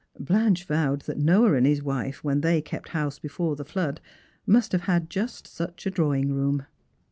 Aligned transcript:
Blanche 0.19 0.63
vowed 0.63 1.01
that 1.01 1.19
Noah 1.19 1.53
and 1.53 1.67
his 1.67 1.83
wife, 1.83 2.23
when 2.23 2.41
they 2.41 2.59
kept 2.59 2.87
house 2.89 3.19
before 3.19 3.55
the 3.55 3.63
flood, 3.63 4.01
must 4.47 4.71
have 4.71 4.81
had 4.89 5.11
just 5.11 5.45
such 5.45 5.85
a 5.85 5.91
drawing 5.91 6.33
room. 6.33 6.65